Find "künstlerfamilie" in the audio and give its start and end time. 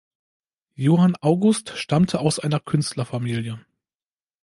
2.59-3.63